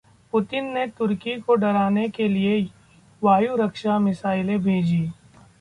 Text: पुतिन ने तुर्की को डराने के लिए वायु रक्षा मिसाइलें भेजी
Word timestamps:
पुतिन 0.33 0.71
ने 0.73 0.85
तुर्की 0.89 1.35
को 1.41 1.55
डराने 1.55 2.07
के 2.09 2.27
लिए 2.27 2.59
वायु 3.21 3.55
रक्षा 3.55 3.99
मिसाइलें 3.99 4.59
भेजी 4.63 5.05